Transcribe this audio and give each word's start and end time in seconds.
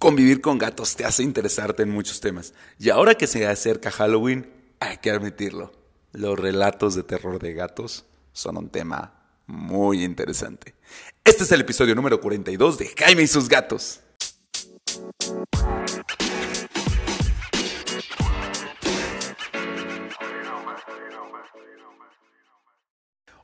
Convivir 0.00 0.40
con 0.40 0.56
gatos 0.56 0.96
te 0.96 1.04
hace 1.04 1.22
interesarte 1.22 1.82
en 1.82 1.90
muchos 1.90 2.20
temas. 2.20 2.54
Y 2.78 2.88
ahora 2.88 3.16
que 3.16 3.26
se 3.26 3.46
acerca 3.46 3.90
Halloween, 3.90 4.50
hay 4.80 4.96
que 4.96 5.10
admitirlo. 5.10 5.72
Los 6.12 6.38
relatos 6.38 6.94
de 6.94 7.02
terror 7.02 7.38
de 7.38 7.52
gatos 7.52 8.06
son 8.32 8.56
un 8.56 8.70
tema 8.70 9.12
muy 9.46 10.02
interesante. 10.02 10.74
Este 11.22 11.44
es 11.44 11.52
el 11.52 11.60
episodio 11.60 11.94
número 11.94 12.18
42 12.18 12.78
de 12.78 12.90
Jaime 12.96 13.24
y 13.24 13.26
sus 13.26 13.46
gatos. 13.50 14.00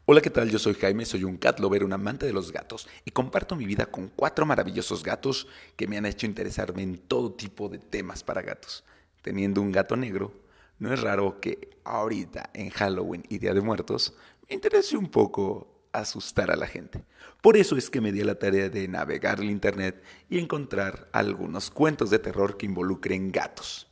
Hola, 0.09 0.21
¿qué 0.21 0.31
tal? 0.31 0.49
Yo 0.49 0.61
soy 0.61 0.75
Jaime, 0.75 1.05
soy 1.05 1.25
un 1.25 1.37
cat 1.37 1.59
lover, 1.59 1.83
un 1.83 1.93
amante 1.93 2.27
de 2.27 2.33
los 2.33 2.53
gatos 2.53 2.87
y 3.05 3.11
comparto 3.11 3.57
mi 3.57 3.67
vida 3.67 3.87
con 3.87 4.07
cuatro 4.07 4.47
maravillosos 4.47 5.03
gatos 5.03 5.49
que 5.75 5.89
me 5.89 5.99
han 5.99 6.07
hecho 6.07 6.27
interesarme 6.27 6.85
en 6.85 6.97
todo 6.97 7.33
tipo 7.33 7.69
de 7.69 7.81
temas 7.81 8.23
para 8.23 8.41
gatos. 8.41 8.85
Teniendo 9.21 9.61
un 9.61 9.73
gato 9.73 9.97
negro, 9.97 10.33
no 10.79 10.95
es 10.95 11.01
raro 11.01 11.41
que 11.41 11.71
ahorita, 11.83 12.51
en 12.55 12.71
Halloween 12.71 13.25
y 13.29 13.39
Día 13.39 13.53
de 13.53 13.61
Muertos, 13.63 14.15
me 14.49 14.55
interese 14.55 14.97
un 14.97 15.11
poco 15.11 15.89
asustar 15.91 16.53
a 16.53 16.57
la 16.57 16.69
gente. 16.69 17.03
Por 17.43 17.57
eso 17.57 17.77
es 17.77 17.91
que 17.91 18.01
me 18.01 18.13
di 18.13 18.21
a 18.21 18.27
la 18.27 18.39
tarea 18.39 18.69
de 18.69 18.87
navegar 18.87 19.41
el 19.41 19.51
Internet 19.51 20.05
y 20.31 20.39
encontrar 20.39 21.09
algunos 21.11 21.69
cuentos 21.69 22.11
de 22.11 22.21
terror 22.21 22.57
que 22.57 22.67
involucren 22.67 23.33
gatos. 23.33 23.89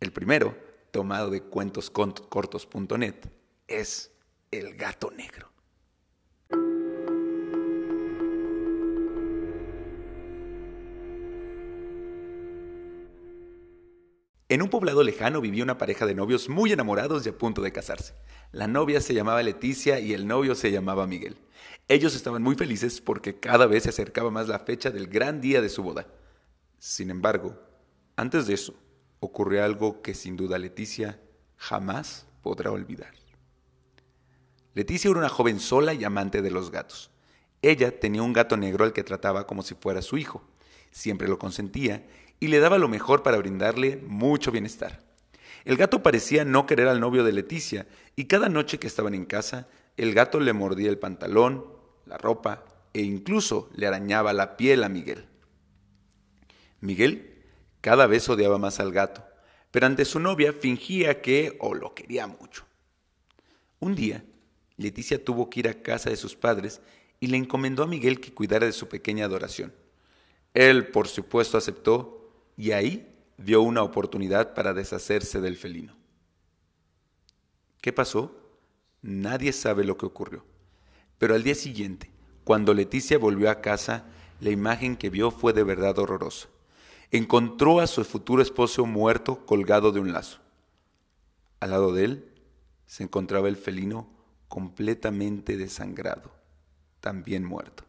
El 0.00 0.10
primero, 0.10 0.58
tomado 0.90 1.30
de 1.30 1.42
cuentoscortos.net, 1.42 3.14
es 3.68 4.10
el 4.58 4.74
gato 4.76 5.10
negro. 5.10 5.50
En 14.48 14.62
un 14.62 14.70
poblado 14.70 15.02
lejano 15.02 15.40
vivía 15.40 15.64
una 15.64 15.76
pareja 15.76 16.06
de 16.06 16.14
novios 16.14 16.48
muy 16.48 16.72
enamorados 16.72 17.26
y 17.26 17.30
a 17.30 17.36
punto 17.36 17.62
de 17.62 17.72
casarse. 17.72 18.14
La 18.52 18.68
novia 18.68 19.00
se 19.00 19.12
llamaba 19.12 19.42
Leticia 19.42 19.98
y 19.98 20.12
el 20.14 20.28
novio 20.28 20.54
se 20.54 20.70
llamaba 20.70 21.08
Miguel. 21.08 21.36
Ellos 21.88 22.14
estaban 22.14 22.42
muy 22.42 22.54
felices 22.54 23.00
porque 23.00 23.40
cada 23.40 23.66
vez 23.66 23.82
se 23.82 23.88
acercaba 23.88 24.30
más 24.30 24.46
la 24.46 24.60
fecha 24.60 24.90
del 24.90 25.08
gran 25.08 25.40
día 25.40 25.60
de 25.60 25.68
su 25.68 25.82
boda. 25.82 26.06
Sin 26.78 27.10
embargo, 27.10 27.60
antes 28.14 28.46
de 28.46 28.54
eso, 28.54 28.74
ocurrió 29.18 29.64
algo 29.64 30.00
que 30.00 30.14
sin 30.14 30.36
duda 30.36 30.58
Leticia 30.58 31.20
jamás 31.56 32.26
podrá 32.40 32.70
olvidar. 32.70 33.25
Leticia 34.76 35.08
era 35.10 35.20
una 35.20 35.30
joven 35.30 35.58
sola 35.58 35.94
y 35.94 36.04
amante 36.04 36.42
de 36.42 36.50
los 36.50 36.70
gatos. 36.70 37.10
Ella 37.62 37.98
tenía 37.98 38.22
un 38.22 38.34
gato 38.34 38.58
negro 38.58 38.84
al 38.84 38.92
que 38.92 39.02
trataba 39.02 39.46
como 39.46 39.62
si 39.62 39.74
fuera 39.74 40.02
su 40.02 40.18
hijo. 40.18 40.44
Siempre 40.90 41.28
lo 41.28 41.38
consentía 41.38 42.06
y 42.40 42.48
le 42.48 42.60
daba 42.60 42.76
lo 42.76 42.86
mejor 42.86 43.22
para 43.22 43.38
brindarle 43.38 43.96
mucho 44.06 44.52
bienestar. 44.52 45.00
El 45.64 45.78
gato 45.78 46.02
parecía 46.02 46.44
no 46.44 46.66
querer 46.66 46.88
al 46.88 47.00
novio 47.00 47.24
de 47.24 47.32
Leticia 47.32 47.86
y 48.16 48.26
cada 48.26 48.50
noche 48.50 48.78
que 48.78 48.86
estaban 48.86 49.14
en 49.14 49.24
casa, 49.24 49.66
el 49.96 50.12
gato 50.12 50.40
le 50.40 50.52
mordía 50.52 50.90
el 50.90 50.98
pantalón, 50.98 51.64
la 52.04 52.18
ropa 52.18 52.62
e 52.92 53.00
incluso 53.00 53.70
le 53.74 53.86
arañaba 53.86 54.34
la 54.34 54.58
piel 54.58 54.84
a 54.84 54.90
Miguel. 54.90 55.24
Miguel 56.80 57.46
cada 57.80 58.06
vez 58.06 58.28
odiaba 58.28 58.58
más 58.58 58.78
al 58.78 58.92
gato, 58.92 59.24
pero 59.70 59.86
ante 59.86 60.04
su 60.04 60.20
novia 60.20 60.52
fingía 60.52 61.22
que 61.22 61.56
o 61.60 61.72
lo 61.72 61.94
quería 61.94 62.26
mucho. 62.26 62.66
Un 63.80 63.94
día, 63.94 64.22
Leticia 64.76 65.24
tuvo 65.24 65.48
que 65.48 65.60
ir 65.60 65.68
a 65.68 65.82
casa 65.82 66.10
de 66.10 66.16
sus 66.16 66.36
padres 66.36 66.80
y 67.20 67.28
le 67.28 67.36
encomendó 67.36 67.82
a 67.82 67.86
Miguel 67.86 68.20
que 68.20 68.34
cuidara 68.34 68.66
de 68.66 68.72
su 68.72 68.88
pequeña 68.88 69.24
adoración. 69.24 69.72
Él, 70.54 70.88
por 70.88 71.08
supuesto, 71.08 71.56
aceptó 71.56 72.30
y 72.56 72.72
ahí 72.72 73.14
dio 73.38 73.62
una 73.62 73.82
oportunidad 73.82 74.54
para 74.54 74.74
deshacerse 74.74 75.40
del 75.40 75.56
felino. 75.56 75.96
¿Qué 77.80 77.92
pasó? 77.92 78.34
Nadie 79.02 79.52
sabe 79.52 79.84
lo 79.84 79.96
que 79.96 80.06
ocurrió. 80.06 80.44
Pero 81.18 81.34
al 81.34 81.42
día 81.42 81.54
siguiente, 81.54 82.10
cuando 82.44 82.74
Leticia 82.74 83.18
volvió 83.18 83.50
a 83.50 83.60
casa, 83.60 84.04
la 84.40 84.50
imagen 84.50 84.96
que 84.96 85.10
vio 85.10 85.30
fue 85.30 85.52
de 85.52 85.62
verdad 85.62 85.98
horrorosa. 85.98 86.48
Encontró 87.10 87.80
a 87.80 87.86
su 87.86 88.04
futuro 88.04 88.42
esposo 88.42 88.84
muerto 88.84 89.46
colgado 89.46 89.92
de 89.92 90.00
un 90.00 90.12
lazo. 90.12 90.40
Al 91.60 91.70
lado 91.70 91.92
de 91.92 92.04
él 92.04 92.32
se 92.86 93.04
encontraba 93.04 93.48
el 93.48 93.56
felino 93.56 94.15
completamente 94.48 95.56
desangrado, 95.56 96.32
también 97.00 97.44
muerto. 97.44 97.84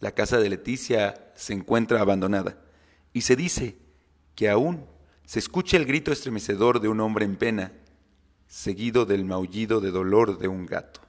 La 0.00 0.12
casa 0.12 0.38
de 0.38 0.50
Leticia 0.50 1.32
se 1.34 1.54
encuentra 1.54 2.00
abandonada 2.00 2.58
y 3.12 3.22
se 3.22 3.36
dice 3.36 3.78
que 4.34 4.50
aún 4.50 4.84
se 5.24 5.38
escucha 5.38 5.76
el 5.76 5.86
grito 5.86 6.12
estremecedor 6.12 6.80
de 6.80 6.88
un 6.88 7.00
hombre 7.00 7.24
en 7.24 7.36
pena, 7.36 7.72
seguido 8.46 9.06
del 9.06 9.24
maullido 9.24 9.80
de 9.80 9.90
dolor 9.90 10.38
de 10.38 10.48
un 10.48 10.66
gato. 10.66 11.00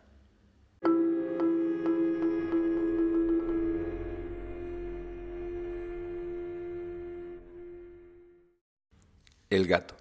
El 9.50 9.68
gato, 9.68 9.96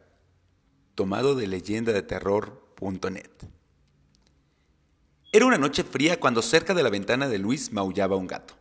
tomado 0.94 1.34
de 1.34 1.46
leyenda 1.46 1.92
de 1.92 2.02
terror.net. 2.02 3.30
Era 5.34 5.46
una 5.46 5.58
noche 5.58 5.82
fría 5.82 6.20
cuando 6.20 6.42
cerca 6.42 6.74
de 6.74 6.84
la 6.84 6.90
ventana 6.90 7.26
de 7.26 7.38
Luis 7.38 7.72
maullaba 7.72 8.14
un 8.14 8.28
gato. 8.28 8.54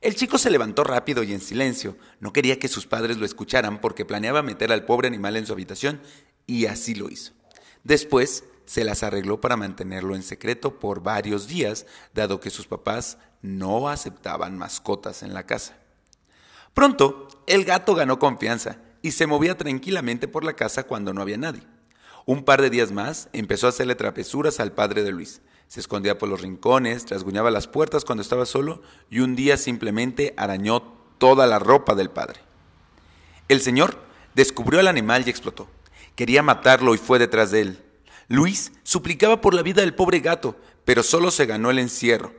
El 0.00 0.14
chico 0.14 0.38
se 0.38 0.48
levantó 0.48 0.84
rápido 0.84 1.24
y 1.24 1.32
en 1.32 1.40
silencio. 1.40 1.96
No 2.20 2.32
quería 2.32 2.60
que 2.60 2.68
sus 2.68 2.86
padres 2.86 3.16
lo 3.16 3.26
escucharan 3.26 3.80
porque 3.80 4.04
planeaba 4.04 4.40
meter 4.40 4.70
al 4.70 4.84
pobre 4.84 5.08
animal 5.08 5.36
en 5.36 5.44
su 5.44 5.52
habitación 5.52 6.00
y 6.46 6.66
así 6.66 6.94
lo 6.94 7.08
hizo. 7.08 7.32
Después 7.82 8.44
se 8.64 8.84
las 8.84 9.02
arregló 9.02 9.40
para 9.40 9.56
mantenerlo 9.56 10.14
en 10.14 10.22
secreto 10.22 10.78
por 10.78 11.02
varios 11.02 11.48
días, 11.48 11.84
dado 12.14 12.38
que 12.38 12.50
sus 12.50 12.68
papás 12.68 13.18
no 13.42 13.88
aceptaban 13.88 14.56
mascotas 14.56 15.24
en 15.24 15.34
la 15.34 15.46
casa. 15.46 15.78
Pronto, 16.74 17.26
el 17.48 17.64
gato 17.64 17.96
ganó 17.96 18.20
confianza 18.20 18.78
y 19.02 19.10
se 19.10 19.26
movía 19.26 19.58
tranquilamente 19.58 20.28
por 20.28 20.44
la 20.44 20.52
casa 20.52 20.84
cuando 20.84 21.12
no 21.12 21.22
había 21.22 21.38
nadie. 21.38 21.64
Un 22.24 22.44
par 22.44 22.62
de 22.62 22.70
días 22.70 22.92
más 22.92 23.28
empezó 23.32 23.66
a 23.66 23.70
hacerle 23.70 23.96
travesuras 23.96 24.60
al 24.60 24.70
padre 24.70 25.02
de 25.02 25.10
Luis, 25.10 25.40
se 25.70 25.78
escondía 25.78 26.18
por 26.18 26.28
los 26.28 26.40
rincones, 26.40 27.04
trasguñaba 27.04 27.52
las 27.52 27.68
puertas 27.68 28.04
cuando 28.04 28.22
estaba 28.22 28.44
solo 28.44 28.82
y 29.08 29.20
un 29.20 29.36
día 29.36 29.56
simplemente 29.56 30.34
arañó 30.36 30.82
toda 31.18 31.46
la 31.46 31.60
ropa 31.60 31.94
del 31.94 32.10
padre. 32.10 32.40
El 33.46 33.60
señor 33.60 33.96
descubrió 34.34 34.80
al 34.80 34.88
animal 34.88 35.22
y 35.24 35.30
explotó. 35.30 35.68
Quería 36.16 36.42
matarlo 36.42 36.92
y 36.92 36.98
fue 36.98 37.20
detrás 37.20 37.52
de 37.52 37.60
él. 37.60 37.84
Luis 38.26 38.72
suplicaba 38.82 39.40
por 39.40 39.54
la 39.54 39.62
vida 39.62 39.82
del 39.82 39.94
pobre 39.94 40.18
gato, 40.18 40.56
pero 40.84 41.04
solo 41.04 41.30
se 41.30 41.46
ganó 41.46 41.70
el 41.70 41.78
encierro. 41.78 42.32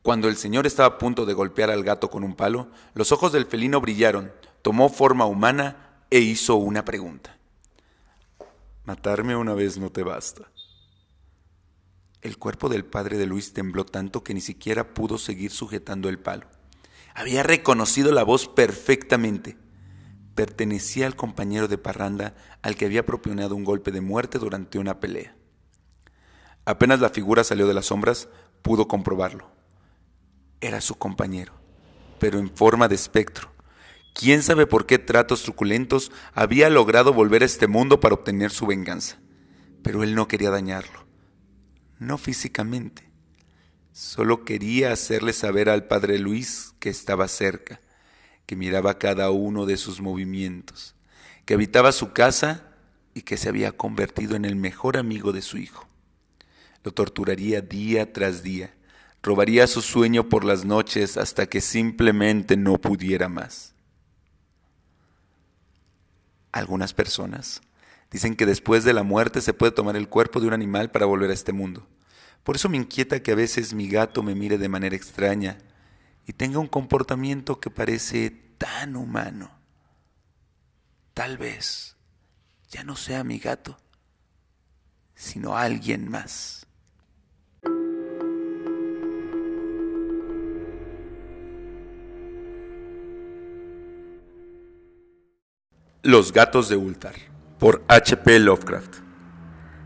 Cuando 0.00 0.26
el 0.28 0.38
señor 0.38 0.66
estaba 0.66 0.88
a 0.88 0.98
punto 0.98 1.26
de 1.26 1.34
golpear 1.34 1.70
al 1.70 1.84
gato 1.84 2.08
con 2.08 2.24
un 2.24 2.34
palo, 2.34 2.68
los 2.94 3.12
ojos 3.12 3.32
del 3.32 3.44
felino 3.44 3.82
brillaron, 3.82 4.32
tomó 4.62 4.88
forma 4.88 5.26
humana 5.26 6.00
e 6.08 6.20
hizo 6.20 6.56
una 6.56 6.86
pregunta. 6.86 7.36
Matarme 8.86 9.36
una 9.36 9.52
vez 9.52 9.76
no 9.76 9.92
te 9.92 10.02
basta. 10.02 10.48
El 12.20 12.36
cuerpo 12.36 12.68
del 12.68 12.84
padre 12.84 13.16
de 13.16 13.26
Luis 13.26 13.52
tembló 13.52 13.84
tanto 13.84 14.24
que 14.24 14.34
ni 14.34 14.40
siquiera 14.40 14.92
pudo 14.92 15.18
seguir 15.18 15.52
sujetando 15.52 16.08
el 16.08 16.18
palo. 16.18 16.48
Había 17.14 17.44
reconocido 17.44 18.10
la 18.10 18.24
voz 18.24 18.48
perfectamente. 18.48 19.56
Pertenecía 20.34 21.06
al 21.06 21.14
compañero 21.14 21.68
de 21.68 21.78
parranda 21.78 22.34
al 22.62 22.74
que 22.74 22.86
había 22.86 23.06
propionado 23.06 23.54
un 23.54 23.62
golpe 23.62 23.92
de 23.92 24.00
muerte 24.00 24.38
durante 24.38 24.80
una 24.80 24.98
pelea. 24.98 25.36
Apenas 26.64 26.98
la 26.98 27.10
figura 27.10 27.44
salió 27.44 27.68
de 27.68 27.74
las 27.74 27.86
sombras, 27.86 28.28
pudo 28.62 28.88
comprobarlo. 28.88 29.52
Era 30.60 30.80
su 30.80 30.96
compañero, 30.96 31.52
pero 32.18 32.40
en 32.40 32.50
forma 32.50 32.88
de 32.88 32.96
espectro. 32.96 33.52
¿Quién 34.12 34.42
sabe 34.42 34.66
por 34.66 34.86
qué 34.86 34.98
tratos 34.98 35.44
truculentos 35.44 36.10
había 36.34 36.68
logrado 36.68 37.12
volver 37.12 37.42
a 37.42 37.46
este 37.46 37.68
mundo 37.68 38.00
para 38.00 38.16
obtener 38.16 38.50
su 38.50 38.66
venganza? 38.66 39.18
Pero 39.84 40.02
él 40.02 40.16
no 40.16 40.26
quería 40.26 40.50
dañarlo 40.50 41.07
no 41.98 42.18
físicamente. 42.18 43.08
Solo 43.92 44.44
quería 44.44 44.92
hacerle 44.92 45.32
saber 45.32 45.68
al 45.68 45.84
padre 45.84 46.18
Luis 46.18 46.74
que 46.78 46.88
estaba 46.88 47.26
cerca, 47.28 47.80
que 48.46 48.56
miraba 48.56 48.98
cada 48.98 49.30
uno 49.30 49.66
de 49.66 49.76
sus 49.76 50.00
movimientos, 50.00 50.94
que 51.44 51.54
habitaba 51.54 51.92
su 51.92 52.12
casa 52.12 52.64
y 53.14 53.22
que 53.22 53.36
se 53.36 53.48
había 53.48 53.72
convertido 53.72 54.36
en 54.36 54.44
el 54.44 54.56
mejor 54.56 54.96
amigo 54.96 55.32
de 55.32 55.42
su 55.42 55.58
hijo. 55.58 55.86
Lo 56.84 56.92
torturaría 56.92 57.60
día 57.60 58.12
tras 58.12 58.42
día, 58.42 58.74
robaría 59.22 59.66
su 59.66 59.82
sueño 59.82 60.28
por 60.28 60.44
las 60.44 60.64
noches 60.64 61.16
hasta 61.16 61.46
que 61.46 61.60
simplemente 61.60 62.56
no 62.56 62.78
pudiera 62.78 63.28
más. 63.28 63.74
Algunas 66.52 66.94
personas 66.94 67.60
Dicen 68.10 68.36
que 68.36 68.46
después 68.46 68.84
de 68.84 68.94
la 68.94 69.02
muerte 69.02 69.40
se 69.40 69.52
puede 69.52 69.72
tomar 69.72 69.96
el 69.96 70.08
cuerpo 70.08 70.40
de 70.40 70.46
un 70.46 70.54
animal 70.54 70.90
para 70.90 71.06
volver 71.06 71.30
a 71.30 71.34
este 71.34 71.52
mundo. 71.52 71.86
Por 72.42 72.56
eso 72.56 72.68
me 72.68 72.78
inquieta 72.78 73.22
que 73.22 73.32
a 73.32 73.36
veces 73.36 73.74
mi 73.74 73.88
gato 73.88 74.22
me 74.22 74.34
mire 74.34 74.56
de 74.56 74.68
manera 74.68 74.96
extraña 74.96 75.58
y 76.26 76.32
tenga 76.32 76.58
un 76.58 76.68
comportamiento 76.68 77.60
que 77.60 77.70
parece 77.70 78.30
tan 78.58 78.96
humano. 78.96 79.50
Tal 81.12 81.36
vez 81.36 81.96
ya 82.70 82.84
no 82.84 82.96
sea 82.96 83.24
mi 83.24 83.38
gato, 83.38 83.78
sino 85.14 85.56
alguien 85.56 86.10
más. 86.10 86.66
Los 96.02 96.32
gatos 96.32 96.68
de 96.68 96.76
Ulthar, 96.76 97.16
por 97.58 97.84
H.P. 97.88 98.38
Lovecraft. 98.38 98.96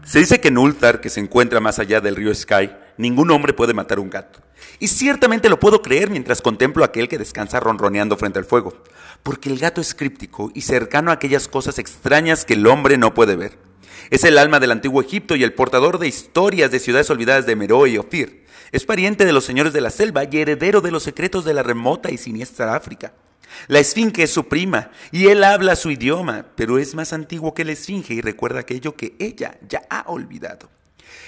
Se 0.05 0.19
dice 0.19 0.41
que 0.41 0.49
en 0.49 0.59
Ulthar, 0.59 1.01
que 1.01 1.11
se 1.11 1.21
encuentra 1.21 1.61
más 1.61 1.79
allá 1.79 2.01
del 2.01 2.17
río 2.17 2.35
Sky, 2.35 2.71
ningún 2.97 3.31
hombre 3.31 3.53
puede 3.53 3.73
matar 3.73 3.99
un 3.99 4.11
gato. 4.11 4.41
Y 4.79 4.89
ciertamente 4.89 5.49
lo 5.49 5.61
puedo 5.61 5.81
creer 5.81 6.11
mientras 6.11 6.43
contemplo 6.43 6.83
a 6.83 6.89
aquel 6.89 7.09
que 7.09 7.19
descansa 7.19 7.61
ronroneando 7.61 8.17
frente 8.17 8.39
al 8.39 8.45
fuego, 8.45 8.83
porque 9.23 9.49
el 9.49 9.59
gato 9.59 9.81
es 9.81 9.95
críptico 9.95 10.51
y 10.55 10.63
cercano 10.63 11.11
a 11.11 11.15
aquellas 11.15 11.49
cosas 11.49 11.79
extrañas 11.79 12.45
que 12.45 12.55
el 12.55 12.67
hombre 12.67 12.99
no 12.99 13.15
puede 13.15 13.37
ver. 13.37 13.59
Es 14.11 14.25
el 14.25 14.39
alma 14.39 14.61
del 14.61 14.73
antiguo 14.73 15.01
Egipto 15.01 15.37
y 15.37 15.45
el 15.45 15.55
portador 15.55 15.99
de 15.99 16.09
historias 16.09 16.71
de 16.71 16.81
ciudades 16.81 17.11
olvidadas 17.11 17.47
de 17.47 17.57
Meroe 17.57 17.91
y 17.91 17.99
Ofir. 17.99 18.45
Es 18.73 18.85
pariente 18.85 19.25
de 19.25 19.33
los 19.33 19.45
señores 19.45 19.73
de 19.73 19.81
la 19.81 19.91
selva 19.91 20.25
y 20.25 20.37
heredero 20.37 20.81
de 20.81 20.91
los 20.91 21.03
secretos 21.03 21.45
de 21.45 21.55
la 21.55 21.63
remota 21.63 22.11
y 22.11 22.19
siniestra 22.19 22.75
África. 22.75 23.13
La 23.69 23.79
esfinge 23.79 24.25
es 24.25 24.33
su 24.33 24.49
prima 24.49 24.91
y 25.11 25.29
él 25.29 25.45
habla 25.45 25.77
su 25.77 25.91
idioma, 25.91 26.47
pero 26.57 26.79
es 26.79 26.95
más 26.95 27.13
antiguo 27.13 27.55
que 27.55 27.65
la 27.65 27.73
esfinge 27.73 28.15
y 28.15 28.21
recuerda 28.21 28.61
aquello 28.61 28.97
que 28.97 29.15
ella 29.19 29.59
ya 29.69 29.83
ha 29.91 30.05
olvidado. 30.09 30.69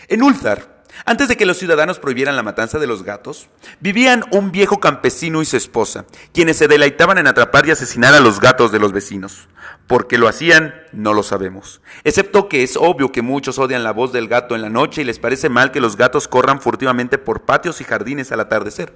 En 0.08 0.22
Ulthar, 0.22 0.84
antes 1.04 1.28
de 1.28 1.36
que 1.36 1.46
los 1.46 1.58
ciudadanos 1.58 1.98
prohibieran 1.98 2.36
la 2.36 2.42
matanza 2.42 2.78
de 2.78 2.86
los 2.86 3.02
gatos, 3.02 3.48
vivían 3.80 4.24
un 4.30 4.52
viejo 4.52 4.78
campesino 4.78 5.42
y 5.42 5.44
su 5.44 5.56
esposa, 5.56 6.06
quienes 6.32 6.56
se 6.56 6.68
deleitaban 6.68 7.18
en 7.18 7.26
atrapar 7.26 7.66
y 7.66 7.72
asesinar 7.72 8.14
a 8.14 8.20
los 8.20 8.40
gatos 8.40 8.70
de 8.70 8.78
los 8.78 8.92
vecinos. 8.92 9.48
¿Por 9.86 10.06
qué 10.06 10.18
lo 10.18 10.28
hacían? 10.28 10.74
No 10.92 11.12
lo 11.12 11.22
sabemos. 11.22 11.82
Excepto 12.04 12.48
que 12.48 12.62
es 12.62 12.76
obvio 12.76 13.12
que 13.12 13.22
muchos 13.22 13.58
odian 13.58 13.84
la 13.84 13.92
voz 13.92 14.12
del 14.12 14.28
gato 14.28 14.54
en 14.54 14.62
la 14.62 14.70
noche 14.70 15.02
y 15.02 15.04
les 15.04 15.18
parece 15.18 15.48
mal 15.48 15.72
que 15.72 15.80
los 15.80 15.96
gatos 15.96 16.28
corran 16.28 16.60
furtivamente 16.60 17.18
por 17.18 17.42
patios 17.42 17.80
y 17.80 17.84
jardines 17.84 18.32
al 18.32 18.40
atardecer. 18.40 18.94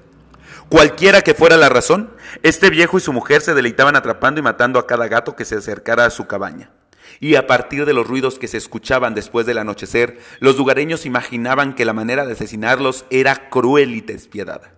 Cualquiera 0.69 1.23
que 1.23 1.33
fuera 1.33 1.57
la 1.57 1.71
razón, 1.71 2.11
este 2.43 2.69
viejo 2.69 2.99
y 2.99 3.01
su 3.01 3.13
mujer 3.15 3.41
se 3.41 3.55
deleitaban 3.55 3.97
atrapando 3.97 4.39
y 4.39 4.43
matando 4.43 4.79
a 4.79 4.87
cada 4.87 5.09
gato 5.09 5.35
que 5.35 5.47
se 5.47 5.57
acercara 5.57 6.05
a 6.05 6.11
su 6.11 6.27
cabaña. 6.27 6.71
Y 7.21 7.37
a 7.37 7.47
partir 7.47 7.87
de 7.87 7.95
los 7.95 8.07
ruidos 8.07 8.39
que 8.39 8.49
se 8.49 8.59
escuchaban 8.59 9.15
después 9.15 9.47
del 9.47 9.59
anochecer, 9.59 10.21
los 10.41 10.59
lugareños 10.59 11.07
imaginaban 11.07 11.75
que 11.75 11.87
la 11.87 11.95
manera 11.95 12.27
de 12.27 12.35
asesinarlos 12.35 13.07
era 13.09 13.49
cruel 13.49 13.95
y 13.95 14.03
despiadada. 14.03 14.75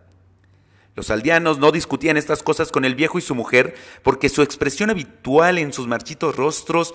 Los 0.95 1.11
aldeanos 1.11 1.59
no 1.59 1.73
discutían 1.73 2.17
estas 2.17 2.45
cosas 2.45 2.71
con 2.71 2.85
el 2.85 2.95
viejo 2.95 3.19
y 3.19 3.23
su 3.23 3.35
mujer 3.35 3.75
porque 4.05 4.29
su 4.29 4.43
expresión 4.43 4.91
habitual 4.91 5.59
en 5.59 5.73
sus 5.73 5.89
marchitos 5.89 6.37
rostros 6.37 6.95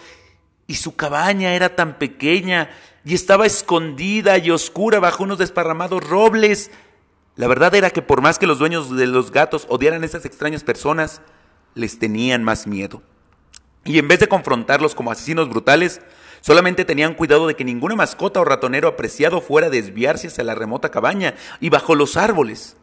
y 0.68 0.76
su 0.76 0.96
cabaña 0.96 1.54
era 1.54 1.76
tan 1.76 1.98
pequeña 1.98 2.70
y 3.04 3.14
estaba 3.14 3.46
escondida 3.46 4.38
y 4.38 4.52
oscura 4.52 5.00
bajo 5.00 5.24
unos 5.24 5.38
desparramados 5.38 6.04
robles 6.08 6.72
la 7.36 7.48
verdad 7.48 7.76
era 7.76 7.90
que 7.90 8.02
por 8.02 8.22
más 8.22 8.40
que 8.40 8.48
los 8.48 8.60
dueños 8.60 8.96
de 8.96 9.08
los 9.08 9.32
gatos 9.32 9.66
odiaran 9.70 10.04
a 10.04 10.06
esas 10.06 10.26
extrañas 10.26 10.64
personas, 10.64 11.22
les 11.74 12.00
tenían 12.00 12.44
más 12.44 12.66
miedo. 12.66 13.02
Y 13.84 14.00
en 14.00 14.08
vez 14.08 14.20
de 14.20 14.28
confrontarlos 14.28 14.96
como 14.96 15.12
asesinos 15.12 15.50
brutales, 15.50 16.02
solamente 16.42 16.86
tenían 16.86 17.14
cuidado 17.14 17.46
de 17.46 17.56
que 17.56 17.66
ninguna 17.66 17.96
mascota 17.96 18.40
o 18.40 18.46
ratonero 18.46 18.88
apreciado 18.88 19.42
fuera 19.42 19.68
a 19.68 19.70
desviarse 19.70 20.28
hacia 20.28 20.44
la 20.44 20.56
remota 20.56 20.90
cabaña 20.90 21.36
y 21.60 21.70
bajo 21.70 21.94
los 21.94 22.18
árboles. 22.18 22.78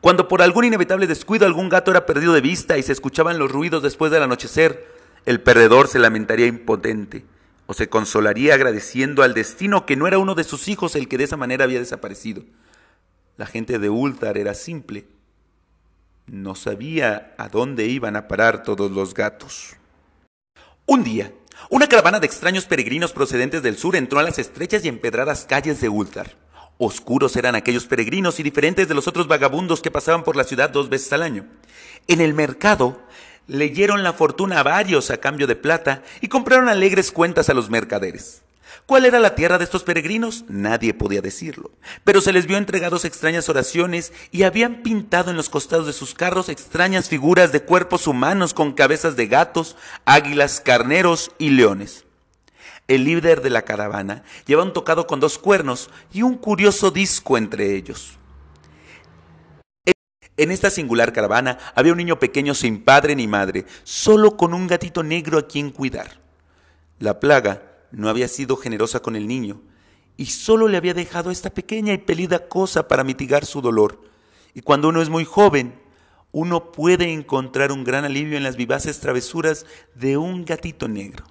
Cuando 0.00 0.26
por 0.26 0.42
algún 0.42 0.64
inevitable 0.64 1.06
descuido 1.06 1.46
algún 1.46 1.68
gato 1.68 1.92
era 1.92 2.04
perdido 2.06 2.32
de 2.32 2.40
vista 2.40 2.76
y 2.76 2.82
se 2.82 2.92
escuchaban 2.92 3.38
los 3.38 3.52
ruidos 3.52 3.84
después 3.84 4.10
del 4.10 4.24
anochecer, 4.24 4.84
el 5.26 5.40
perdedor 5.40 5.86
se 5.86 6.00
lamentaría 6.00 6.46
impotente 6.46 7.24
o 7.66 7.74
se 7.74 7.88
consolaría 7.88 8.54
agradeciendo 8.54 9.22
al 9.22 9.34
destino 9.34 9.86
que 9.86 9.94
no 9.94 10.08
era 10.08 10.18
uno 10.18 10.34
de 10.34 10.42
sus 10.42 10.66
hijos 10.66 10.96
el 10.96 11.06
que 11.06 11.18
de 11.18 11.24
esa 11.24 11.36
manera 11.36 11.64
había 11.64 11.78
desaparecido. 11.78 12.42
La 13.36 13.46
gente 13.46 13.78
de 13.78 13.88
Ulthar 13.88 14.36
era 14.36 14.54
simple. 14.54 15.06
No 16.26 16.54
sabía 16.54 17.34
a 17.38 17.48
dónde 17.48 17.86
iban 17.86 18.16
a 18.16 18.28
parar 18.28 18.62
todos 18.62 18.90
los 18.90 19.14
gatos. 19.14 19.76
Un 20.86 21.02
día, 21.02 21.32
una 21.70 21.88
caravana 21.88 22.20
de 22.20 22.26
extraños 22.26 22.66
peregrinos 22.66 23.12
procedentes 23.12 23.62
del 23.62 23.78
sur 23.78 23.96
entró 23.96 24.18
a 24.18 24.22
las 24.22 24.38
estrechas 24.38 24.84
y 24.84 24.88
empedradas 24.88 25.46
calles 25.46 25.80
de 25.80 25.88
Ulthar. 25.88 26.36
Oscuros 26.78 27.36
eran 27.36 27.54
aquellos 27.54 27.86
peregrinos 27.86 28.40
y 28.40 28.42
diferentes 28.42 28.88
de 28.88 28.94
los 28.94 29.08
otros 29.08 29.28
vagabundos 29.28 29.80
que 29.80 29.90
pasaban 29.90 30.24
por 30.24 30.36
la 30.36 30.44
ciudad 30.44 30.70
dos 30.70 30.88
veces 30.88 31.12
al 31.12 31.22
año. 31.22 31.46
En 32.08 32.20
el 32.20 32.34
mercado 32.34 33.00
leyeron 33.46 34.02
la 34.02 34.12
fortuna 34.12 34.60
a 34.60 34.62
varios 34.62 35.10
a 35.10 35.18
cambio 35.18 35.46
de 35.46 35.56
plata 35.56 36.02
y 36.20 36.28
compraron 36.28 36.68
alegres 36.68 37.12
cuentas 37.12 37.48
a 37.48 37.54
los 37.54 37.70
mercaderes. 37.70 38.42
¿Cuál 38.86 39.04
era 39.04 39.20
la 39.20 39.34
tierra 39.34 39.58
de 39.58 39.64
estos 39.64 39.84
peregrinos? 39.84 40.44
Nadie 40.48 40.94
podía 40.94 41.20
decirlo, 41.20 41.70
pero 42.04 42.20
se 42.20 42.32
les 42.32 42.46
vio 42.46 42.56
entregados 42.56 43.04
extrañas 43.04 43.48
oraciones 43.48 44.12
y 44.30 44.42
habían 44.42 44.82
pintado 44.82 45.30
en 45.30 45.36
los 45.36 45.48
costados 45.48 45.86
de 45.86 45.92
sus 45.92 46.14
carros 46.14 46.48
extrañas 46.48 47.08
figuras 47.08 47.52
de 47.52 47.62
cuerpos 47.62 48.06
humanos 48.06 48.54
con 48.54 48.72
cabezas 48.72 49.16
de 49.16 49.26
gatos, 49.26 49.76
águilas, 50.04 50.60
carneros 50.60 51.30
y 51.38 51.50
leones. 51.50 52.04
El 52.88 53.04
líder 53.04 53.42
de 53.42 53.50
la 53.50 53.62
caravana 53.62 54.24
lleva 54.46 54.64
un 54.64 54.72
tocado 54.72 55.06
con 55.06 55.20
dos 55.20 55.38
cuernos 55.38 55.88
y 56.12 56.22
un 56.22 56.36
curioso 56.36 56.90
disco 56.90 57.38
entre 57.38 57.76
ellos. 57.76 58.18
En 60.36 60.50
esta 60.50 60.70
singular 60.70 61.12
caravana 61.12 61.58
había 61.74 61.92
un 61.92 61.98
niño 61.98 62.18
pequeño 62.18 62.54
sin 62.54 62.82
padre 62.82 63.14
ni 63.14 63.28
madre, 63.28 63.66
solo 63.84 64.36
con 64.36 64.54
un 64.54 64.66
gatito 64.66 65.02
negro 65.02 65.38
a 65.38 65.46
quien 65.46 65.70
cuidar. 65.70 66.20
La 66.98 67.20
plaga 67.20 67.71
no 67.92 68.08
había 68.08 68.28
sido 68.28 68.56
generosa 68.56 69.00
con 69.00 69.16
el 69.16 69.28
niño 69.28 69.60
y 70.16 70.26
solo 70.26 70.68
le 70.68 70.76
había 70.76 70.94
dejado 70.94 71.30
esta 71.30 71.50
pequeña 71.50 71.92
y 71.92 71.98
pelida 71.98 72.48
cosa 72.48 72.88
para 72.88 73.04
mitigar 73.04 73.46
su 73.46 73.60
dolor. 73.60 74.02
Y 74.54 74.60
cuando 74.60 74.88
uno 74.88 75.00
es 75.00 75.08
muy 75.08 75.24
joven, 75.24 75.80
uno 76.32 76.72
puede 76.72 77.12
encontrar 77.12 77.72
un 77.72 77.84
gran 77.84 78.04
alivio 78.04 78.36
en 78.36 78.42
las 78.42 78.56
vivaces 78.56 79.00
travesuras 79.00 79.66
de 79.94 80.16
un 80.16 80.44
gatito 80.44 80.88
negro. 80.88 81.24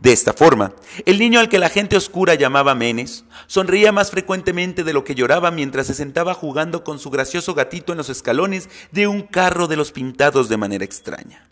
De 0.00 0.12
esta 0.12 0.32
forma, 0.32 0.74
el 1.06 1.18
niño 1.18 1.40
al 1.40 1.48
que 1.48 1.58
la 1.58 1.68
gente 1.68 1.96
oscura 1.96 2.34
llamaba 2.34 2.74
Menes 2.74 3.24
sonreía 3.46 3.92
más 3.92 4.10
frecuentemente 4.10 4.84
de 4.84 4.92
lo 4.92 5.04
que 5.04 5.14
lloraba 5.14 5.50
mientras 5.50 5.86
se 5.86 5.94
sentaba 5.94 6.34
jugando 6.34 6.84
con 6.84 6.98
su 6.98 7.10
gracioso 7.10 7.54
gatito 7.54 7.92
en 7.92 7.98
los 7.98 8.10
escalones 8.10 8.68
de 8.90 9.06
un 9.06 9.22
carro 9.22 9.66
de 9.68 9.76
los 9.76 9.92
pintados 9.92 10.48
de 10.48 10.56
manera 10.56 10.84
extraña. 10.84 11.48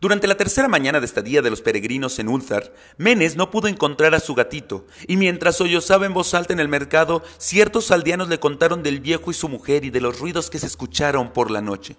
Durante 0.00 0.26
la 0.26 0.36
tercera 0.36 0.68
mañana 0.68 1.00
de 1.00 1.06
estadía 1.06 1.42
de 1.42 1.50
los 1.50 1.62
peregrinos 1.62 2.18
en 2.18 2.28
Ulthar, 2.28 2.74
Menes 2.96 3.36
no 3.36 3.50
pudo 3.50 3.68
encontrar 3.68 4.14
a 4.14 4.20
su 4.20 4.34
gatito, 4.34 4.86
y 5.06 5.16
mientras 5.16 5.56
sollozaba 5.56 6.06
en 6.06 6.14
voz 6.14 6.34
alta 6.34 6.52
en 6.52 6.60
el 6.60 6.68
mercado, 6.68 7.22
ciertos 7.38 7.90
aldeanos 7.90 8.28
le 8.28 8.40
contaron 8.40 8.82
del 8.82 9.00
viejo 9.00 9.30
y 9.30 9.34
su 9.34 9.48
mujer 9.48 9.84
y 9.84 9.90
de 9.90 10.00
los 10.00 10.18
ruidos 10.18 10.50
que 10.50 10.58
se 10.58 10.66
escucharon 10.66 11.32
por 11.32 11.50
la 11.50 11.60
noche. 11.60 11.96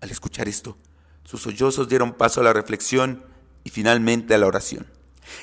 Al 0.00 0.10
escuchar 0.10 0.48
esto, 0.48 0.76
sus 1.24 1.42
sollozos 1.42 1.88
dieron 1.88 2.12
paso 2.12 2.40
a 2.40 2.44
la 2.44 2.52
reflexión 2.52 3.24
y 3.64 3.70
finalmente 3.70 4.34
a 4.34 4.38
la 4.38 4.46
oración. 4.46 4.86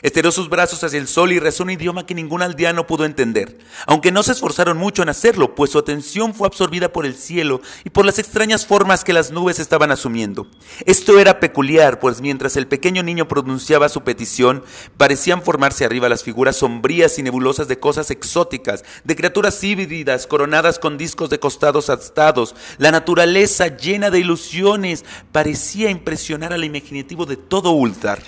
Estiró 0.01 0.31
sus 0.31 0.49
brazos 0.49 0.83
hacia 0.83 0.99
el 0.99 1.07
sol 1.07 1.31
y 1.31 1.39
rezó 1.39 1.63
un 1.63 1.71
idioma 1.71 2.05
que 2.05 2.15
ningún 2.15 2.41
aldeano 2.41 2.87
pudo 2.87 3.05
entender, 3.05 3.57
aunque 3.85 4.11
no 4.11 4.23
se 4.23 4.31
esforzaron 4.31 4.77
mucho 4.77 5.03
en 5.03 5.09
hacerlo, 5.09 5.55
pues 5.55 5.71
su 5.71 5.79
atención 5.79 6.33
fue 6.33 6.47
absorbida 6.47 6.91
por 6.91 7.05
el 7.05 7.15
cielo 7.15 7.61
y 7.83 7.89
por 7.89 8.05
las 8.05 8.19
extrañas 8.19 8.65
formas 8.65 9.03
que 9.03 9.13
las 9.13 9.31
nubes 9.31 9.59
estaban 9.59 9.91
asumiendo. 9.91 10.47
Esto 10.85 11.19
era 11.19 11.39
peculiar, 11.39 11.99
pues 11.99 12.21
mientras 12.21 12.55
el 12.55 12.67
pequeño 12.67 13.03
niño 13.03 13.27
pronunciaba 13.27 13.89
su 13.89 14.01
petición, 14.01 14.63
parecían 14.97 15.41
formarse 15.41 15.85
arriba 15.85 16.09
las 16.09 16.23
figuras 16.23 16.57
sombrías 16.57 17.19
y 17.19 17.23
nebulosas 17.23 17.67
de 17.67 17.79
cosas 17.79 18.11
exóticas, 18.11 18.83
de 19.03 19.15
criaturas 19.15 19.63
híbridas 19.63 20.27
coronadas 20.27 20.79
con 20.79 20.97
discos 20.97 21.29
de 21.29 21.39
costados 21.39 21.89
astados. 21.89 22.55
La 22.77 22.91
naturaleza 22.91 23.67
llena 23.67 24.09
de 24.09 24.19
ilusiones 24.19 25.05
parecía 25.31 25.89
impresionar 25.89 26.53
al 26.53 26.63
imaginativo 26.63 27.25
de 27.25 27.37
todo 27.37 27.71
Ultar. 27.71 28.19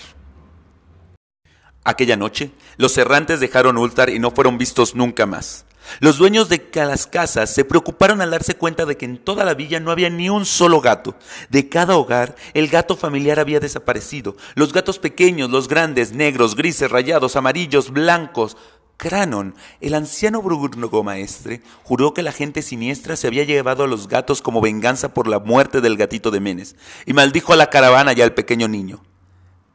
Aquella 1.83 2.15
noche, 2.15 2.51
los 2.77 2.97
errantes 2.97 3.39
dejaron 3.39 3.77
Ultar 3.77 4.09
y 4.09 4.19
no 4.19 4.31
fueron 4.31 4.57
vistos 4.57 4.95
nunca 4.95 5.25
más. 5.25 5.65
Los 5.99 6.17
dueños 6.17 6.47
de 6.47 6.69
las 6.75 7.07
casas 7.07 7.53
se 7.53 7.65
preocuparon 7.65 8.21
al 8.21 8.31
darse 8.31 8.55
cuenta 8.55 8.85
de 8.85 8.97
que 8.97 9.05
en 9.05 9.17
toda 9.17 9.43
la 9.43 9.55
villa 9.55 9.79
no 9.79 9.91
había 9.91 10.09
ni 10.09 10.29
un 10.29 10.45
solo 10.45 10.79
gato. 10.79 11.15
De 11.49 11.69
cada 11.69 11.97
hogar, 11.97 12.35
el 12.53 12.67
gato 12.67 12.95
familiar 12.95 13.39
había 13.39 13.59
desaparecido. 13.59 14.35
Los 14.55 14.73
gatos 14.73 14.99
pequeños, 14.99 15.49
los 15.49 15.67
grandes, 15.67 16.13
negros, 16.13 16.55
grises, 16.55 16.89
rayados, 16.89 17.35
amarillos, 17.35 17.91
blancos. 17.91 18.57
Cranon, 18.97 19.55
el 19.81 19.95
anciano 19.95 20.43
burgomaestre, 20.43 21.63
juró 21.83 22.13
que 22.13 22.21
la 22.21 22.31
gente 22.31 22.61
siniestra 22.61 23.15
se 23.15 23.25
había 23.25 23.43
llevado 23.43 23.83
a 23.83 23.87
los 23.87 24.07
gatos 24.07 24.43
como 24.43 24.61
venganza 24.61 25.15
por 25.15 25.27
la 25.27 25.39
muerte 25.39 25.81
del 25.81 25.97
gatito 25.97 26.29
de 26.29 26.39
Menes, 26.39 26.75
y 27.07 27.13
maldijo 27.13 27.51
a 27.51 27.55
la 27.55 27.71
caravana 27.71 28.13
y 28.13 28.21
al 28.21 28.35
pequeño 28.35 28.67
niño. 28.67 29.01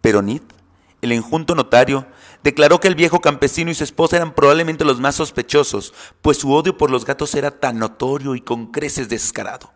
Pero 0.00 0.22
Nid 0.22 0.42
el 1.06 1.12
enjunto 1.12 1.54
notario, 1.54 2.06
declaró 2.42 2.80
que 2.80 2.88
el 2.88 2.94
viejo 2.94 3.20
campesino 3.20 3.70
y 3.70 3.74
su 3.74 3.84
esposa 3.84 4.16
eran 4.16 4.34
probablemente 4.34 4.84
los 4.84 5.00
más 5.00 5.16
sospechosos, 5.16 5.94
pues 6.22 6.38
su 6.38 6.52
odio 6.52 6.76
por 6.76 6.90
los 6.90 7.04
gatos 7.04 7.34
era 7.34 7.50
tan 7.50 7.78
notorio 7.78 8.34
y 8.34 8.40
con 8.40 8.70
creces 8.70 9.08
descarado. 9.08 9.72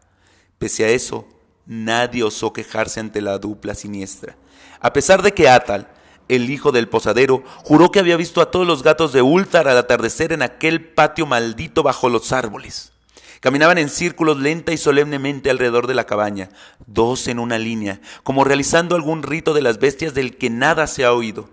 Pese 0.58 0.84
a 0.84 0.88
eso, 0.88 1.26
nadie 1.66 2.22
osó 2.22 2.52
quejarse 2.52 3.00
ante 3.00 3.20
la 3.22 3.38
dupla 3.38 3.75
siniestra, 3.75 4.37
a 4.80 4.92
pesar 4.92 5.22
de 5.22 5.32
que 5.32 5.49
Atal, 5.49 5.88
el 6.28 6.50
hijo 6.50 6.70
del 6.70 6.88
posadero, 6.88 7.42
juró 7.64 7.90
que 7.90 7.99
había 7.99 8.16
visto 8.16 8.40
a 8.40 8.50
todos 8.50 8.66
los 8.66 8.82
gatos 8.82 9.12
de 9.12 9.22
Ultar 9.22 9.66
al 9.66 9.76
atardecer 9.76 10.32
en 10.32 10.42
aquel 10.42 10.92
patio 10.92 11.26
maldito 11.26 11.82
bajo 11.82 12.08
los 12.08 12.32
árboles. 12.32 12.89
Caminaban 13.40 13.78
en 13.78 13.88
círculos 13.88 14.38
lenta 14.38 14.73
y 14.73 14.76
solemnemente 14.76 15.49
alrededor 15.49 15.87
de 15.87 15.94
la 15.94 16.04
cabaña, 16.04 16.50
dos 16.87 17.26
en 17.26 17.38
una 17.38 17.59
línea, 17.59 18.02
como 18.23 18.44
realizando 18.44 18.94
algún 18.94 19.23
rito 19.23 19.54
de 19.54 19.62
las 19.62 19.78
bestias 19.78 20.12
del 20.12 20.37
que 20.37 20.50
nada 20.50 20.87
se 20.87 21.06
ha 21.06 21.14
oído. 21.14 21.49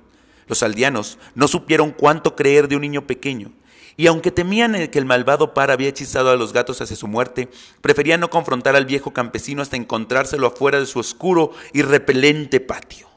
Los 0.48 0.63
aldeanos 0.63 1.17
no 1.34 1.48
supieron 1.48 1.91
cuánto 1.91 2.36
creer 2.36 2.67
de 2.67 2.75
un 2.75 2.82
niño 2.82 3.08
pequeño, 3.08 3.53
y 3.96 4.08
aunque 4.08 4.32
temían 4.32 4.89
que 4.89 5.00
el 5.00 5.06
malvado 5.06 5.53
par 5.53 5.72
había 5.72 5.88
hechizado 5.88 6.29
a 6.29 6.36
los 6.36 6.51
gatos 6.51 6.82
hacia 6.82 6.98
su 6.98 7.08
muerte, 7.08 7.50
preferían 7.79 8.20
no 8.20 8.29
confrontar 8.29 8.75
al 8.75 8.86
viejo 8.86 9.13
campesino 9.13 9.62
hasta 9.62 9.77
encontrárselo 9.77 10.48
afuera 10.48 10.82
de 10.82 10.86
su 10.88 11.00
oscuro 11.00 11.51
y 11.74 11.84
repelente 11.84 12.60
patio. 12.60 13.08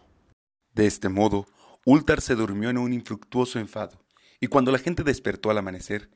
De 0.75 0.87
este 0.87 1.09
modo, 1.09 1.47
Ultar 1.85 2.21
se 2.21 2.37
durmió 2.37 2.71
en 2.71 2.79
un 2.79 2.93
infructuoso 2.93 3.59
enfado, 3.59 4.00
y 4.41 4.47
cuando 4.47 4.71
la 4.71 4.79
gente 4.79 5.03
despertó 5.03 5.50
al 5.50 5.59
amanecer, 5.59 6.09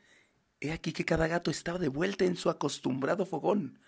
he 0.68 0.72
aquí 0.72 0.92
que 0.92 1.04
cada 1.04 1.26
gato 1.26 1.50
estaba 1.50 1.78
de 1.78 1.88
vuelta 1.88 2.24
en 2.24 2.36
su 2.36 2.50
acostumbrado 2.50 3.26
fogón. 3.26 3.78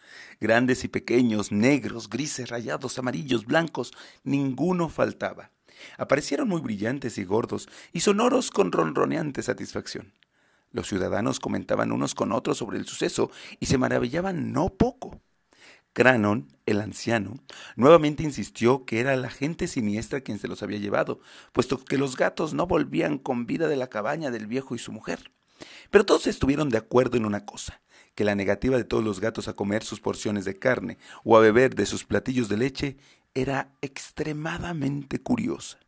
Grandes 0.40 0.84
y 0.84 0.88
pequeños, 0.88 1.52
negros, 1.52 2.08
grises, 2.08 2.50
rayados, 2.50 2.98
amarillos, 2.98 3.46
blancos, 3.46 3.92
ninguno 4.24 4.88
faltaba. 4.88 5.50
Aparecieron 5.98 6.48
muy 6.48 6.60
brillantes 6.60 7.18
y 7.18 7.24
gordos, 7.24 7.68
y 7.92 8.00
sonoros 8.00 8.50
con 8.50 8.72
ronroneante 8.72 9.42
satisfacción. 9.42 10.12
Los 10.72 10.88
ciudadanos 10.88 11.40
comentaban 11.40 11.92
unos 11.92 12.14
con 12.14 12.32
otros 12.32 12.58
sobre 12.58 12.78
el 12.78 12.86
suceso 12.86 13.30
y 13.60 13.66
se 13.66 13.78
maravillaban 13.78 14.52
no 14.52 14.68
poco. 14.68 15.20
Cranon, 15.92 16.48
el 16.66 16.82
anciano, 16.82 17.38
nuevamente 17.74 18.22
insistió 18.22 18.84
que 18.84 19.00
era 19.00 19.16
la 19.16 19.30
gente 19.30 19.66
siniestra 19.66 20.20
quien 20.20 20.38
se 20.38 20.48
los 20.48 20.62
había 20.62 20.78
llevado, 20.78 21.20
puesto 21.52 21.82
que 21.82 21.96
los 21.96 22.18
gatos 22.18 22.52
no 22.52 22.66
volvían 22.66 23.16
con 23.16 23.46
vida 23.46 23.66
de 23.68 23.76
la 23.76 23.86
cabaña 23.86 24.30
del 24.30 24.46
viejo 24.46 24.74
y 24.74 24.78
su 24.78 24.92
mujer. 24.92 25.30
Pero 25.90 26.06
todos 26.06 26.26
estuvieron 26.26 26.68
de 26.68 26.78
acuerdo 26.78 27.16
en 27.16 27.26
una 27.26 27.44
cosa, 27.44 27.80
que 28.14 28.24
la 28.24 28.34
negativa 28.34 28.76
de 28.76 28.84
todos 28.84 29.04
los 29.04 29.20
gatos 29.20 29.48
a 29.48 29.52
comer 29.52 29.82
sus 29.82 30.00
porciones 30.00 30.44
de 30.44 30.58
carne 30.58 30.98
o 31.24 31.36
a 31.36 31.40
beber 31.40 31.74
de 31.74 31.86
sus 31.86 32.04
platillos 32.04 32.48
de 32.48 32.56
leche 32.56 32.96
era 33.34 33.72
extremadamente 33.82 35.18
curiosa 35.20 35.78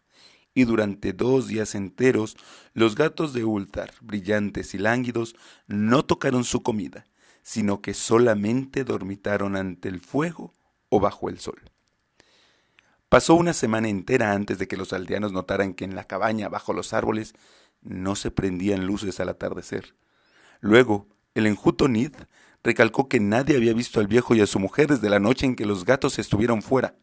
y 0.59 0.65
durante 0.65 1.13
dos 1.13 1.47
días 1.47 1.77
enteros 1.77 2.37
los 2.75 2.97
gatos 2.97 3.33
de 3.33 3.45
Ultar, 3.45 3.93
brillantes 4.01 4.75
y 4.75 4.79
lánguidos, 4.79 5.37
no 5.69 6.05
tocaron 6.05 6.43
su 6.43 6.65
comida, 6.65 7.07
sino 7.43 7.81
que 7.81 7.95
solamente 7.95 8.83
dormitaron 8.83 9.55
ante 9.55 9.89
el 9.89 10.01
fuego 10.01 10.53
o 10.89 10.99
bajo 10.99 11.29
el 11.29 11.39
sol. 11.39 11.71
Pasó 13.09 13.35
una 13.37 13.53
semana 13.53 13.89
entera 13.89 14.33
antes 14.33 14.59
de 14.59 14.67
que 14.67 14.77
los 14.77 14.93
aldeanos 14.93 15.31
notaran 15.31 15.75
que 15.75 15.85
en 15.85 15.95
la 15.95 16.03
cabaña 16.03 16.49
bajo 16.49 16.73
los 16.73 16.93
árboles 16.93 17.35
no 17.83 18.17
se 18.17 18.31
prendían 18.31 18.87
luces 18.87 19.21
al 19.21 19.29
atardecer. 19.29 19.95
Luego, 20.61 21.09
el 21.35 21.47
enjuto 21.47 21.89
Nid 21.89 22.13
recalcó 22.65 23.09
que 23.09 23.21
nadie 23.21 23.57
había 23.57 23.73
visto 23.73 24.01
al 24.01 24.07
viejo 24.07 24.35
y 24.35 24.41
a 24.41 24.47
su 24.47 24.59
mujer 24.59 24.89
desde 24.89 25.11
la 25.11 25.21
noche 25.21 25.47
en 25.47 25.57
que 25.57 25.67
los 25.67 25.85
gatos 25.85 26.19
estuvieron 26.19 26.63
fuera. 26.63 26.97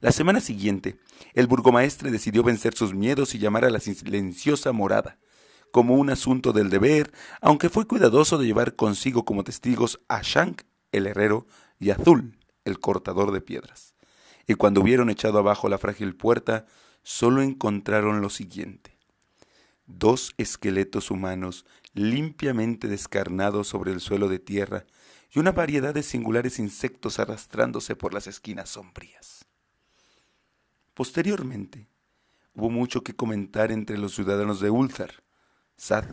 La 0.00 0.12
semana 0.12 0.40
siguiente, 0.40 0.98
el 1.34 1.46
burgomaestre 1.46 2.10
decidió 2.10 2.42
vencer 2.42 2.74
sus 2.74 2.94
miedos 2.94 3.34
y 3.34 3.38
llamar 3.38 3.66
a 3.66 3.70
la 3.70 3.80
silenciosa 3.80 4.72
morada, 4.72 5.18
como 5.72 5.94
un 5.96 6.08
asunto 6.08 6.52
del 6.52 6.70
deber, 6.70 7.12
aunque 7.42 7.68
fue 7.68 7.86
cuidadoso 7.86 8.38
de 8.38 8.46
llevar 8.46 8.76
consigo 8.76 9.24
como 9.24 9.44
testigos 9.44 10.00
a 10.08 10.22
Shank, 10.22 10.62
el 10.90 11.06
herrero, 11.06 11.46
y 11.78 11.90
a 11.90 11.96
Zul, 11.96 12.38
el 12.64 12.80
cortador 12.80 13.30
de 13.30 13.40
piedras. 13.40 13.94
Y 14.46 14.54
cuando 14.54 14.80
hubieron 14.80 15.10
echado 15.10 15.38
abajo 15.38 15.68
la 15.68 15.78
frágil 15.78 16.16
puerta, 16.16 16.66
solo 17.02 17.42
encontraron 17.42 18.20
lo 18.20 18.30
siguiente. 18.30 18.89
Dos 19.92 20.34
esqueletos 20.38 21.10
humanos 21.10 21.66
limpiamente 21.94 22.86
descarnados 22.86 23.68
sobre 23.68 23.92
el 23.92 24.00
suelo 24.00 24.28
de 24.28 24.38
tierra 24.38 24.86
y 25.32 25.40
una 25.40 25.52
variedad 25.52 25.92
de 25.92 26.02
singulares 26.02 26.58
insectos 26.58 27.18
arrastrándose 27.18 27.96
por 27.96 28.14
las 28.14 28.26
esquinas 28.26 28.70
sombrías. 28.70 29.44
Posteriormente, 30.94 31.88
hubo 32.54 32.70
mucho 32.70 33.02
que 33.02 33.14
comentar 33.14 33.72
entre 33.72 33.98
los 33.98 34.14
ciudadanos 34.14 34.60
de 34.60 34.70
Ulzar. 34.70 35.24
Sad, 35.76 36.04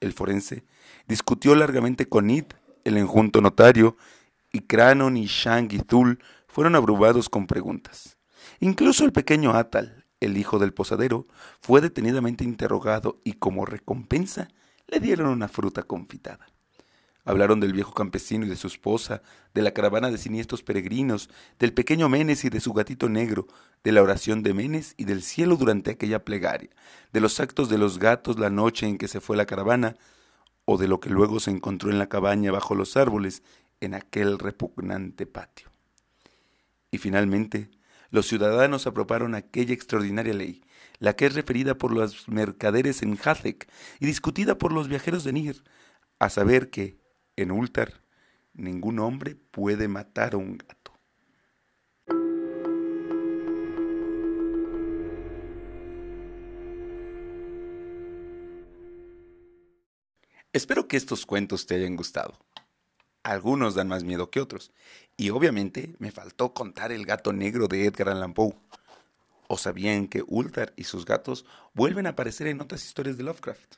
el 0.00 0.12
forense, 0.12 0.64
discutió 1.08 1.54
largamente 1.54 2.08
con 2.08 2.30
Id, 2.30 2.46
el 2.84 2.96
enjunto 2.96 3.40
notario, 3.40 3.96
y 4.52 4.60
Cranon 4.60 5.16
y 5.16 5.26
Shang 5.26 5.72
y 5.72 5.80
Zul 5.80 6.20
fueron 6.46 6.76
abrumados 6.76 7.28
con 7.28 7.46
preguntas. 7.46 8.16
Incluso 8.60 9.04
el 9.04 9.12
pequeño 9.12 9.54
Atal, 9.54 10.03
el 10.24 10.36
hijo 10.36 10.58
del 10.58 10.72
posadero, 10.72 11.26
fue 11.60 11.80
detenidamente 11.80 12.44
interrogado 12.44 13.20
y 13.24 13.34
como 13.34 13.66
recompensa 13.66 14.48
le 14.86 15.00
dieron 15.00 15.28
una 15.28 15.48
fruta 15.48 15.82
confitada. 15.82 16.46
Hablaron 17.26 17.58
del 17.58 17.72
viejo 17.72 17.94
campesino 17.94 18.44
y 18.44 18.50
de 18.50 18.56
su 18.56 18.66
esposa, 18.66 19.22
de 19.54 19.62
la 19.62 19.72
caravana 19.72 20.10
de 20.10 20.18
siniestros 20.18 20.62
peregrinos, 20.62 21.30
del 21.58 21.72
pequeño 21.72 22.10
Menes 22.10 22.44
y 22.44 22.50
de 22.50 22.60
su 22.60 22.74
gatito 22.74 23.08
negro, 23.08 23.46
de 23.82 23.92
la 23.92 24.02
oración 24.02 24.42
de 24.42 24.52
Menes 24.52 24.94
y 24.98 25.04
del 25.04 25.22
cielo 25.22 25.56
durante 25.56 25.92
aquella 25.92 26.22
plegaria, 26.24 26.68
de 27.12 27.20
los 27.20 27.40
actos 27.40 27.70
de 27.70 27.78
los 27.78 27.98
gatos 27.98 28.38
la 28.38 28.50
noche 28.50 28.86
en 28.86 28.98
que 28.98 29.08
se 29.08 29.20
fue 29.20 29.38
la 29.38 29.46
caravana, 29.46 29.96
o 30.66 30.76
de 30.76 30.88
lo 30.88 31.00
que 31.00 31.10
luego 31.10 31.40
se 31.40 31.50
encontró 31.50 31.90
en 31.90 31.98
la 31.98 32.08
cabaña 32.08 32.52
bajo 32.52 32.74
los 32.74 32.96
árboles 32.96 33.42
en 33.80 33.94
aquel 33.94 34.38
repugnante 34.38 35.26
patio. 35.26 35.70
Y 36.90 36.98
finalmente, 36.98 37.70
los 38.14 38.28
ciudadanos 38.28 38.86
aprobaron 38.86 39.34
aquella 39.34 39.74
extraordinaria 39.74 40.34
ley, 40.34 40.62
la 41.00 41.16
que 41.16 41.26
es 41.26 41.34
referida 41.34 41.76
por 41.76 41.92
los 41.92 42.28
mercaderes 42.28 43.02
en 43.02 43.18
Hazek 43.20 43.68
y 43.98 44.06
discutida 44.06 44.56
por 44.56 44.72
los 44.72 44.86
viajeros 44.86 45.24
de 45.24 45.32
Nir, 45.32 45.64
a 46.20 46.30
saber 46.30 46.70
que, 46.70 47.00
en 47.34 47.50
Ultar, 47.50 48.04
ningún 48.52 49.00
hombre 49.00 49.34
puede 49.34 49.88
matar 49.88 50.34
a 50.34 50.36
un 50.36 50.58
gato. 50.58 50.92
Espero 60.52 60.86
que 60.86 60.96
estos 60.96 61.26
cuentos 61.26 61.66
te 61.66 61.74
hayan 61.74 61.96
gustado. 61.96 62.38
Algunos 63.24 63.74
dan 63.74 63.88
más 63.88 64.04
miedo 64.04 64.30
que 64.30 64.40
otros. 64.40 64.70
Y 65.16 65.30
obviamente 65.30 65.96
me 65.98 66.12
faltó 66.12 66.52
contar 66.52 66.92
el 66.92 67.06
gato 67.06 67.32
negro 67.32 67.68
de 67.68 67.86
Edgar 67.86 68.10
Allan 68.10 68.34
Poe. 68.34 68.54
¿O 69.48 69.56
sabían 69.56 70.08
que 70.08 70.22
Ultar 70.26 70.74
y 70.76 70.84
sus 70.84 71.06
gatos 71.06 71.46
vuelven 71.72 72.06
a 72.06 72.10
aparecer 72.10 72.46
en 72.46 72.60
otras 72.60 72.84
historias 72.84 73.16
de 73.16 73.24
Lovecraft? 73.24 73.76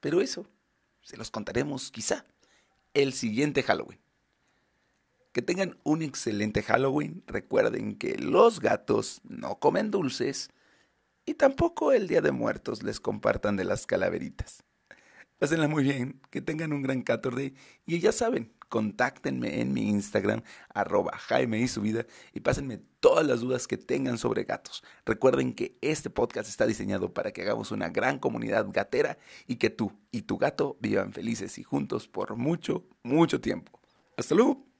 Pero 0.00 0.22
eso 0.22 0.46
se 1.02 1.18
los 1.18 1.30
contaremos 1.30 1.90
quizá 1.90 2.24
el 2.94 3.12
siguiente 3.12 3.62
Halloween. 3.62 4.00
Que 5.32 5.42
tengan 5.42 5.78
un 5.82 6.00
excelente 6.00 6.62
Halloween. 6.62 7.22
Recuerden 7.26 7.96
que 7.96 8.16
los 8.16 8.60
gatos 8.60 9.20
no 9.24 9.58
comen 9.58 9.90
dulces 9.90 10.50
y 11.26 11.34
tampoco 11.34 11.92
el 11.92 12.08
Día 12.08 12.22
de 12.22 12.32
Muertos 12.32 12.82
les 12.82 12.98
compartan 12.98 13.56
de 13.56 13.64
las 13.64 13.86
calaveritas. 13.86 14.64
Pásenla 15.42 15.66
muy 15.66 15.82
bien, 15.82 16.20
que 16.30 16.40
tengan 16.40 16.72
un 16.72 16.82
gran 16.82 17.02
14 17.02 17.52
y 17.84 17.98
ya 17.98 18.12
saben, 18.12 18.52
contáctenme 18.68 19.60
en 19.60 19.72
mi 19.72 19.88
Instagram, 19.88 20.42
arroba 20.72 21.18
Jaime 21.18 21.58
y 21.58 21.66
su 21.66 21.80
vida, 21.80 22.06
y 22.32 22.38
pásenme 22.38 22.78
todas 23.00 23.26
las 23.26 23.40
dudas 23.40 23.66
que 23.66 23.76
tengan 23.76 24.18
sobre 24.18 24.44
gatos. 24.44 24.84
Recuerden 25.04 25.52
que 25.52 25.76
este 25.80 26.10
podcast 26.10 26.48
está 26.48 26.64
diseñado 26.64 27.12
para 27.12 27.32
que 27.32 27.42
hagamos 27.42 27.72
una 27.72 27.88
gran 27.88 28.20
comunidad 28.20 28.68
gatera 28.70 29.18
y 29.48 29.56
que 29.56 29.68
tú 29.68 29.92
y 30.12 30.22
tu 30.22 30.38
gato 30.38 30.76
vivan 30.78 31.12
felices 31.12 31.58
y 31.58 31.64
juntos 31.64 32.06
por 32.06 32.36
mucho, 32.36 32.84
mucho 33.02 33.40
tiempo. 33.40 33.80
Hasta 34.16 34.36
luego. 34.36 34.71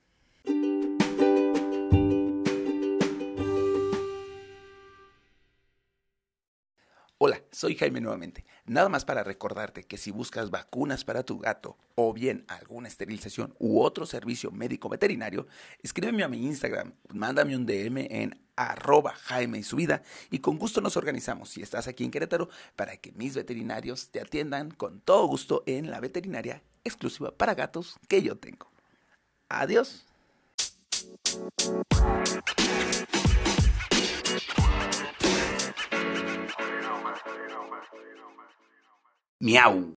Hola, 7.24 7.40
soy 7.52 7.76
Jaime 7.76 8.00
nuevamente. 8.00 8.44
Nada 8.66 8.88
más 8.88 9.04
para 9.04 9.22
recordarte 9.22 9.84
que 9.84 9.96
si 9.96 10.10
buscas 10.10 10.50
vacunas 10.50 11.04
para 11.04 11.22
tu 11.22 11.38
gato 11.38 11.78
o 11.94 12.12
bien 12.12 12.44
alguna 12.48 12.88
esterilización 12.88 13.54
u 13.60 13.80
otro 13.80 14.06
servicio 14.06 14.50
médico 14.50 14.88
veterinario, 14.88 15.46
escríbeme 15.84 16.24
a 16.24 16.28
mi 16.28 16.44
Instagram, 16.44 16.94
mándame 17.14 17.54
un 17.54 17.64
DM 17.64 18.08
en 18.10 18.40
arroba 18.56 19.14
Jaime 19.14 19.60
y 19.60 19.62
su 19.62 19.76
vida 19.76 20.02
y 20.32 20.40
con 20.40 20.58
gusto 20.58 20.80
nos 20.80 20.96
organizamos 20.96 21.50
si 21.50 21.62
estás 21.62 21.86
aquí 21.86 22.02
en 22.02 22.10
Querétaro 22.10 22.48
para 22.74 22.96
que 22.96 23.12
mis 23.12 23.36
veterinarios 23.36 24.08
te 24.08 24.20
atiendan 24.20 24.72
con 24.72 24.98
todo 25.00 25.28
gusto 25.28 25.62
en 25.66 25.92
la 25.92 26.00
veterinaria 26.00 26.64
exclusiva 26.82 27.30
para 27.30 27.54
gatos 27.54 28.00
que 28.08 28.20
yo 28.22 28.36
tengo. 28.36 28.68
Adiós. 29.48 30.06
Miau. 39.42 39.82